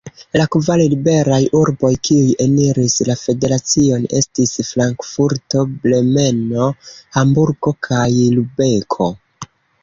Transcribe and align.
La 0.39 0.43
kvar 0.53 0.79
liberaj 0.91 1.41
urboj, 1.57 1.91
kiuj 2.07 2.31
eniris 2.45 2.95
la 3.09 3.15
federacion, 3.25 4.07
estis 4.21 4.55
Frankfurto, 4.71 5.63
Bremeno, 5.85 6.71
Hamburgo 7.19 7.75
kaj 7.91 8.09
Lubeko. 8.41 9.11